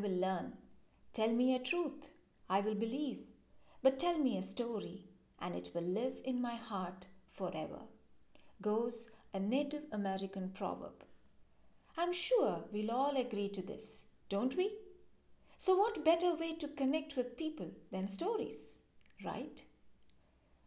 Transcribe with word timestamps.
will 0.00 0.16
learn. 0.16 0.56
Tell 1.12 1.32
me 1.32 1.54
a 1.54 1.58
truth, 1.58 2.10
I 2.50 2.60
will 2.60 2.74
believe. 2.74 3.26
But 3.82 3.98
tell 3.98 4.18
me 4.18 4.36
a 4.36 4.42
story, 4.42 5.04
and 5.38 5.54
it 5.54 5.70
will 5.74 5.82
live 5.82 6.20
in 6.24 6.42
my 6.42 6.56
heart 6.56 7.06
forever. 7.28 7.82
Goes 8.60 9.08
a 9.32 9.38
Native 9.38 9.86
American 9.92 10.50
proverb. 10.50 11.04
I'm 11.96 12.12
sure 12.12 12.64
we'll 12.72 12.90
all 12.90 13.16
agree 13.16 13.48
to 13.50 13.62
this, 13.62 14.04
don't 14.28 14.56
we? 14.56 14.76
So, 15.56 15.76
what 15.76 16.04
better 16.04 16.34
way 16.34 16.54
to 16.54 16.68
connect 16.68 17.16
with 17.16 17.36
people 17.36 17.70
than 17.90 18.08
stories, 18.08 18.80
right? 19.24 19.62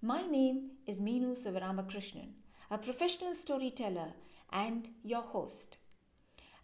My 0.00 0.26
name 0.26 0.72
is 0.86 1.00
Meenu 1.00 1.34
Sivaramakrishnan, 1.34 2.32
a 2.70 2.78
professional 2.78 3.34
storyteller 3.34 4.12
and 4.50 4.88
your 5.02 5.22
host. 5.22 5.78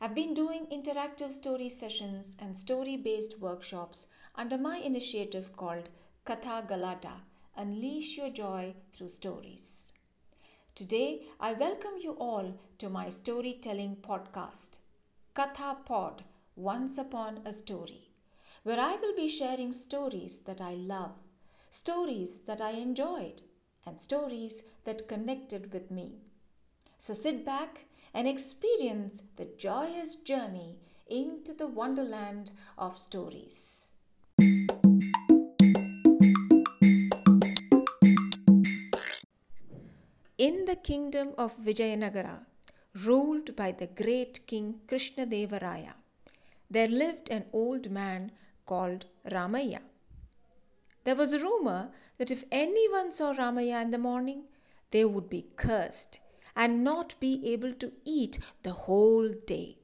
I've 0.03 0.15
been 0.15 0.33
doing 0.33 0.67
interactive 0.73 1.31
story 1.31 1.69
sessions 1.69 2.35
and 2.39 2.57
story 2.57 2.97
based 2.97 3.39
workshops 3.39 4.07
under 4.35 4.57
my 4.57 4.79
initiative 4.79 5.55
called 5.55 5.91
Katha 6.25 6.67
Galatta 6.67 7.13
Unleash 7.55 8.17
Your 8.17 8.31
Joy 8.31 8.73
Through 8.93 9.11
Stories. 9.11 9.93
Today, 10.75 11.27
I 11.39 11.53
welcome 11.53 11.99
you 12.01 12.13
all 12.13 12.59
to 12.79 12.89
my 12.89 13.11
storytelling 13.11 13.97
podcast, 13.97 14.79
Katha 15.35 15.85
Pod 15.85 16.25
Once 16.57 16.97
Upon 16.97 17.43
a 17.45 17.53
Story 17.53 18.09
where 18.63 18.81
I 18.81 18.97
will 18.97 19.15
be 19.15 19.29
sharing 19.29 19.75
stories 19.75 20.41
that 20.47 20.63
I 20.63 20.73
love, 20.77 21.13
stories 21.71 22.41
that 22.47 22.63
I 22.63 22.71
enjoyed, 22.71 23.43
and 23.85 24.01
stories 24.01 24.63
that 24.85 25.09
connected 25.09 25.75
with 25.75 25.91
me. 25.91 26.21
So 26.97 27.13
sit 27.13 27.45
back 27.45 27.85
and 28.13 28.27
experience 28.27 29.23
the 29.37 29.49
joyous 29.57 30.17
journey 30.17 30.77
into 31.09 31.53
the 31.53 31.67
wonderland 31.67 32.53
of 32.79 32.97
stories. 32.97 33.89
In 40.39 40.65
the 40.65 40.77
kingdom 40.83 41.35
of 41.37 41.57
Vijayanagara, 41.59 42.47
ruled 43.05 43.55
by 43.57 43.73
the 43.73 43.87
great 43.87 44.47
king 44.47 44.81
Krishnadevaraya, 44.87 45.95
there 46.71 46.89
lived 46.89 47.31
an 47.31 47.45
old 47.53 47.91
man 47.91 48.33
called 48.65 49.05
Ramaya. 49.31 49.81
There 51.05 51.15
was 51.15 51.33
a 51.33 51.39
rumor 51.39 51.91
that 52.19 52.31
if 52.31 52.45
anyone 52.51 53.13
saw 53.13 53.35
Ramaya 53.35 53.83
in 53.83 53.91
the 53.91 53.99
morning, 53.99 54.45
they 54.91 55.05
would 55.05 55.29
be 55.29 55.47
cursed 55.57 56.21
and 56.55 56.85
not 56.85 57.15
be 57.21 57.53
able 57.53 57.75
to 57.75 57.93
eat 58.05 58.39
the 58.63 58.73
whole 58.73 59.29
day. 59.29 59.79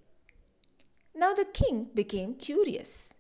Now 1.15 1.33
the 1.35 1.45
king 1.45 1.89
became 1.95 2.35
curious 2.35 3.15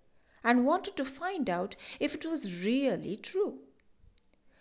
and 0.44 0.66
wanted 0.66 0.96
to 0.96 1.04
find 1.04 1.48
out 1.48 1.76
if 1.98 2.14
it 2.14 2.26
was 2.26 2.64
really 2.64 3.16
true. 3.16 3.60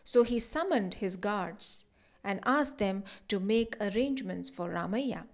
So 0.03 0.23
he 0.23 0.39
summoned 0.39 0.95
his 0.95 1.17
guards 1.17 1.88
and 2.23 2.39
asked 2.45 2.78
them 2.78 3.03
to 3.28 3.40
make 3.40 3.75
arrangements 3.81 4.50
for 4.50 4.69
Ramaya 4.69 5.28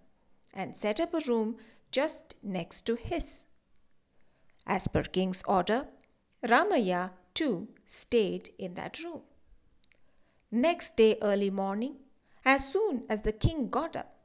and 0.54 0.76
set 0.76 1.00
up 1.00 1.14
a 1.14 1.20
room 1.28 1.58
just 1.92 2.36
next 2.44 2.82
to 2.88 2.96
his. 2.96 3.46
As 4.66 4.88
per 4.88 5.04
king's 5.04 5.44
order, 5.44 5.88
Ramaya 6.44 7.12
too 7.34 7.70
stayed 7.88 8.50
in 8.58 8.74
that 8.76 9.04
room. 9.04 9.22
Next 10.52 10.98
day 10.98 11.18
early 11.22 11.50
morning, 11.50 11.98
as 12.46 12.72
soon 12.72 13.04
as 13.10 13.22
the 13.22 13.32
king 13.32 13.70
got 13.70 13.96
up, 13.96 14.16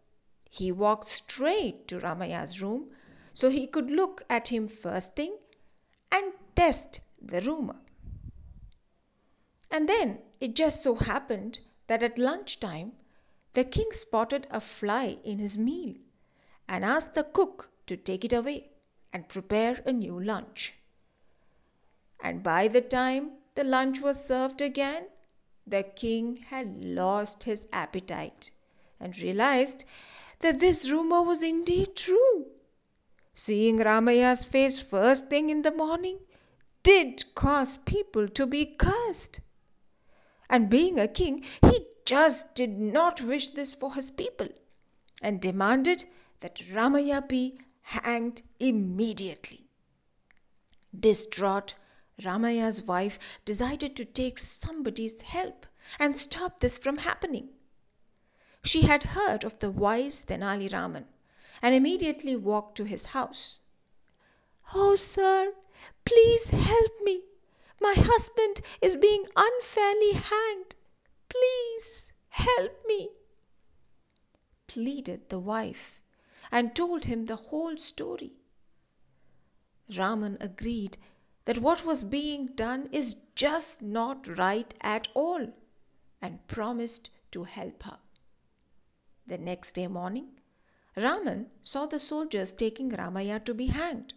he 0.51 0.73
walked 0.73 1.07
straight 1.07 1.87
to 1.89 1.99
Ramaya's 1.99 2.63
room 2.63 2.91
so 3.33 3.51
he 3.51 3.67
could 3.67 3.91
look 3.91 4.23
at 4.31 4.49
him 4.49 4.69
first 4.69 5.15
thing 5.15 5.37
and 6.11 6.33
test 6.55 7.01
the 7.21 7.41
rumor. 7.43 7.77
And 9.71 9.89
then 9.89 10.21
it 10.41 10.55
just 10.55 10.83
so 10.83 10.95
happened 10.95 11.61
that 11.87 12.03
at 12.03 12.19
lunchtime 12.19 12.93
the 13.53 13.65
king 13.65 13.91
spotted 13.93 14.47
a 14.51 14.61
fly 14.61 15.19
in 15.25 15.39
his 15.39 15.59
meal 15.59 15.95
and 16.69 16.85
asked 16.85 17.15
the 17.15 17.25
cook 17.25 17.71
to 17.87 17.97
take 17.97 18.25
it 18.25 18.33
away 18.33 18.71
and 19.13 19.29
prepare 19.29 19.83
a 19.85 19.93
new 19.93 20.19
lunch. 20.19 20.75
And 22.21 22.43
by 22.43 22.69
the 22.69 22.81
time 22.81 23.33
the 23.55 23.65
lunch 23.65 24.01
was 24.01 24.25
served 24.25 24.61
again, 24.61 25.07
the 25.67 25.83
king 25.83 26.37
had 26.37 26.85
lost 26.85 27.45
his 27.45 27.67
appetite 27.73 28.51
and 29.01 29.19
realized 29.21 29.85
that 30.41 30.61
this 30.61 30.91
rumor 30.91 31.23
was 31.23 31.43
indeed 31.43 31.97
true. 31.97 32.47
Seeing 33.35 33.79
Ramaya's 33.79 34.45
face 34.45 34.79
first 34.79 35.29
thing 35.29 35.51
in 35.51 35.63
the 35.63 35.73
morning 35.73 36.19
did 36.83 37.35
cause 37.35 37.77
people 37.79 38.29
to 38.29 38.47
be 38.47 38.65
cursed. 38.65 39.41
And 40.49 40.71
being 40.71 41.01
a 41.01 41.09
king, 41.09 41.45
he 41.63 41.87
just 42.05 42.55
did 42.55 42.79
not 42.79 43.21
wish 43.21 43.51
this 43.51 43.75
for 43.75 43.95
his 43.95 44.11
people 44.11 44.49
and 45.21 45.41
demanded 45.41 46.05
that 46.41 46.61
Ramaya 46.73 47.27
be 47.27 47.59
hanged 47.83 48.43
immediately. 48.61 49.67
Distraught, 50.99 51.75
Ramaya's 52.25 52.83
wife 52.83 53.19
decided 53.45 53.95
to 53.97 54.05
take 54.05 54.39
somebody's 54.39 55.21
help 55.21 55.67
and 55.99 56.17
stop 56.17 56.61
this 56.61 56.79
from 56.79 56.99
happening. 56.99 57.51
She 58.65 58.83
had 58.83 59.05
heard 59.05 59.45
of 59.45 59.59
the 59.59 59.71
wise 59.71 60.25
Tenali 60.25 60.73
Raman 60.73 61.07
and 61.63 61.75
immediately 61.75 62.35
walked 62.35 62.77
to 62.79 62.85
his 62.85 63.07
house. 63.07 63.61
Oh, 64.75 64.97
sir, 64.97 65.53
please 66.05 66.51
help 66.51 66.93
me. 67.03 67.23
My 67.81 67.95
husband 67.97 68.63
is 68.81 68.97
being 68.97 69.27
unfairly 69.37 70.13
hanged. 70.13 70.75
Please 71.29 72.13
help 72.31 72.83
me, 72.87 73.11
pleaded 74.67 75.29
the 75.29 75.39
wife 75.39 76.01
and 76.51 76.75
told 76.75 77.05
him 77.05 77.27
the 77.27 77.37
whole 77.37 77.77
story. 77.77 78.33
Raman 79.95 80.39
agreed 80.41 80.99
that 81.47 81.59
what 81.59 81.85
was 81.85 82.05
being 82.05 82.47
done 82.49 82.89
is 82.93 83.17
just 83.35 83.81
not 83.81 84.27
right 84.37 84.75
at 84.81 85.09
all 85.15 85.47
and 86.21 86.47
promised 86.49 87.11
to 87.31 87.45
help 87.45 87.83
her. 87.85 87.99
The 89.27 89.39
next 89.39 89.75
day 89.75 89.87
morning, 89.87 90.41
Raman 90.97 91.51
saw 91.63 91.87
the 91.87 92.01
soldiers 92.01 92.53
taking 92.53 92.91
Ramaya 92.91 93.45
to 93.45 93.55
be 93.55 93.67
hanged. 93.67 94.15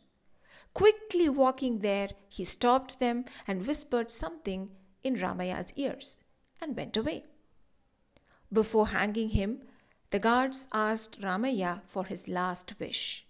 Quickly 0.74 1.30
walking 1.30 1.80
there, 1.80 2.10
he 2.28 2.46
stopped 2.46 3.00
them 3.00 3.26
and 3.48 3.66
whispered 3.66 4.12
something 4.12 4.72
in 5.04 5.16
Ramaya's 5.16 5.74
ears 5.76 6.18
and 6.62 6.76
went 6.76 6.98
away. 6.98 7.26
Before 8.52 8.88
hanging 8.88 9.30
him, 9.30 9.62
the 10.10 10.20
guards 10.20 10.68
asked 10.72 11.22
Ramaya 11.22 11.82
for 11.86 12.06
his 12.06 12.28
last 12.28 12.80
wish. 12.80 13.28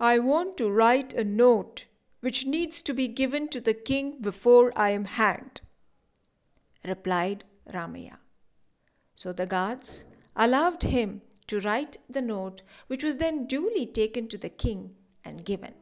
I 0.00 0.18
want 0.18 0.56
to 0.58 0.70
write 0.70 1.12
a 1.12 1.24
note 1.24 1.86
which 2.20 2.46
needs 2.46 2.82
to 2.82 2.92
be 2.92 3.08
given 3.08 3.48
to 3.48 3.60
the 3.60 3.74
king 3.74 4.20
before 4.20 4.72
I 4.76 4.90
am 4.90 5.04
hanged, 5.04 5.60
replied 6.84 7.44
Ramaya. 7.72 8.18
So 9.14 9.32
the 9.32 9.46
guards 9.46 10.04
allowed 10.34 10.82
him 10.82 11.22
to 11.48 11.60
write 11.60 11.96
the 12.08 12.22
note, 12.22 12.62
which 12.86 13.02
was 13.02 13.16
then 13.16 13.46
duly 13.46 13.86
taken 13.86 14.28
to 14.28 14.38
the 14.38 14.50
king 14.50 14.96
and 15.24 15.44
given. 15.44 15.74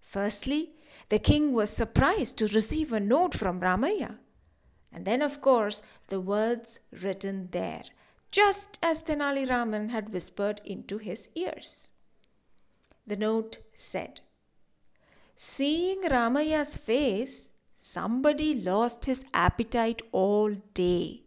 Firstly, 0.00 0.74
the 1.08 1.18
king 1.18 1.52
was 1.52 1.70
surprised 1.70 2.38
to 2.38 2.46
receive 2.48 2.92
a 2.92 3.00
note 3.00 3.34
from 3.34 3.60
Ramaya. 3.60 4.18
And 4.92 5.04
then, 5.04 5.22
of 5.22 5.40
course, 5.40 5.82
the 6.06 6.20
words 6.20 6.80
written 6.92 7.48
there 7.50 7.84
just 8.34 8.80
as 8.82 9.00
Tenali 9.00 9.48
Raman 9.48 9.90
had 9.90 10.12
whispered 10.12 10.60
into 10.64 10.98
his 10.98 11.28
ears. 11.36 11.90
The 13.06 13.16
note 13.16 13.60
said, 13.76 14.22
Seeing 15.36 16.02
Ramaya's 16.02 16.76
face, 16.76 17.52
somebody 17.76 18.54
lost 18.54 19.04
his 19.04 19.24
appetite 19.32 20.02
all 20.12 20.54
day. 20.74 21.22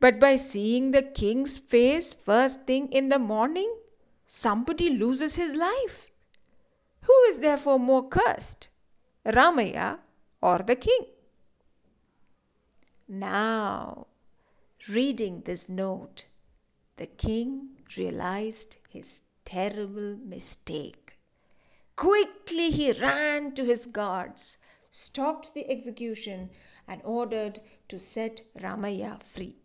But 0.00 0.18
by 0.20 0.36
seeing 0.36 0.90
the 0.90 1.02
king's 1.02 1.58
face 1.58 2.12
first 2.12 2.64
thing 2.64 2.90
in 2.92 3.08
the 3.08 3.18
morning, 3.18 3.72
somebody 4.26 4.90
loses 4.90 5.36
his 5.36 5.56
life. 5.56 6.10
Who 7.02 7.14
is 7.28 7.38
therefore 7.40 7.78
more 7.78 8.08
cursed, 8.08 8.68
Ramaya 9.24 9.98
or 10.40 10.58
the 10.58 10.76
king? 10.76 11.06
Now, 13.08 14.08
Reading 14.86 15.42
this 15.42 15.68
note, 15.68 16.26
the 16.96 17.06
king 17.06 17.76
realized 17.96 18.76
his 18.88 19.22
terrible 19.44 20.16
mistake. 20.16 21.07
Quickly 21.98 22.70
he 22.70 22.92
ran 22.92 23.54
to 23.56 23.64
his 23.64 23.86
guards, 23.86 24.58
stopped 24.88 25.52
the 25.52 25.68
execution, 25.68 26.48
and 26.86 27.02
ordered 27.02 27.58
to 27.88 27.98
set 27.98 28.42
Ramaya 28.54 29.20
free. 29.20 29.56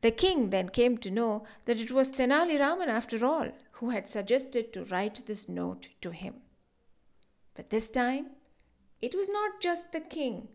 The 0.00 0.10
king 0.10 0.50
then 0.50 0.70
came 0.70 0.98
to 0.98 1.12
know 1.12 1.46
that 1.66 1.78
it 1.78 1.92
was 1.92 2.10
Tenali 2.10 2.58
Raman 2.58 2.88
after 2.88 3.24
all 3.24 3.52
who 3.70 3.90
had 3.90 4.08
suggested 4.08 4.72
to 4.72 4.84
write 4.86 5.22
this 5.26 5.48
note 5.48 5.90
to 6.00 6.10
him. 6.10 6.42
But 7.54 7.70
this 7.70 7.88
time, 7.88 8.32
it 9.00 9.14
was 9.14 9.28
not 9.28 9.60
just 9.60 9.92
the 9.92 10.00
king, 10.00 10.48